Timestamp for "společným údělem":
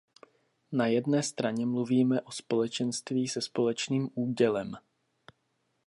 3.41-4.73